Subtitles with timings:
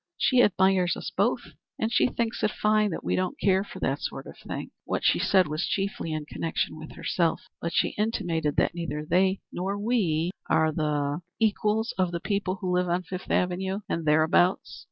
[0.17, 1.41] She admires us both
[1.77, 4.71] and she thinks it fine that we don't care for that sort of thing.
[4.83, 9.41] What she said was chiefly in connection with herself, but she intimated that neither they,
[9.51, 14.03] nor we, are the er equals of the people who live on Fifth Avenue and
[14.03, 14.79] thereabouts.